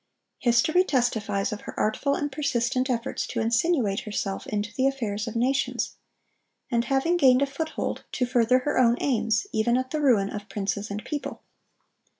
History 0.39 0.83
testifies 0.83 1.51
of 1.53 1.61
her 1.61 1.79
artful 1.79 2.15
and 2.15 2.31
persistent 2.31 2.89
efforts 2.89 3.27
to 3.27 3.39
insinuate 3.39 3.99
herself 3.99 4.47
into 4.47 4.73
the 4.73 4.87
affairs 4.87 5.27
of 5.27 5.35
nations; 5.35 5.95
and 6.71 6.85
having 6.85 7.17
gained 7.17 7.43
a 7.43 7.45
foothold, 7.45 8.03
to 8.13 8.25
further 8.25 8.57
her 8.65 8.79
own 8.79 8.97
aims, 8.99 9.45
even 9.51 9.77
at 9.77 9.91
the 9.91 10.01
ruin 10.01 10.31
of 10.31 10.49
princes 10.49 10.89
and 10.89 11.05
people. 11.05 11.43